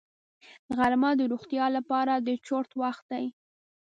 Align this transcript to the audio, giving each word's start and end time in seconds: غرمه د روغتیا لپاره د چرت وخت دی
غرمه 0.77 1.11
د 1.17 1.21
روغتیا 1.31 1.65
لپاره 1.77 2.13
د 2.17 2.29
چرت 2.45 2.71
وخت 2.81 3.03
دی 3.11 3.25